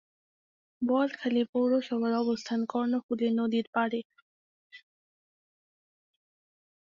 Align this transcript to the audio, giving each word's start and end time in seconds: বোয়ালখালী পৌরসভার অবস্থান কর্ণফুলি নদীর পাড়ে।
বোয়ালখালী 0.81 1.43
পৌরসভার 1.51 2.13
অবস্থান 2.23 2.59
কর্ণফুলি 2.65 3.27
নদীর 3.39 3.65
পাড়ে। 3.73 3.99